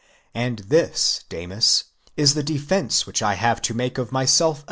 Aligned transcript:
And 0.33 0.57
this, 0.65 1.25
Damis, 1.29 1.83
is 2.17 2.33
the 2.33 2.41
defence 2.41 3.05
which 3.05 3.21
1 3.21 3.35
haye 3.37 3.53
to 3.61 3.73
make 3.75 3.99
of 3.99 4.11
1833 4.11 4.53
CAP. 4.53 4.59